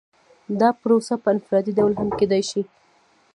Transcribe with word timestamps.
دا 0.59 0.69
پروسه 0.81 1.15
په 1.23 1.27
انفرادي 1.33 1.71
ډول 1.79 1.93
هم 1.99 2.09
کیدای 2.19 2.43
شي. 2.49 2.61